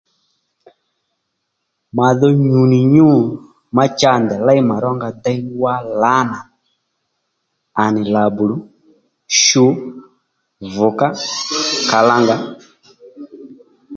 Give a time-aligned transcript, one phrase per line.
[1.97, 3.07] Mà dho nyù nì nyǔ
[3.75, 6.37] ma cha ndèy léy mà ró nga déy wá lǎnà
[7.81, 8.57] à nì làbolu,
[9.41, 9.65] shu,
[10.75, 11.07] vùgá,
[11.89, 12.35] kalanga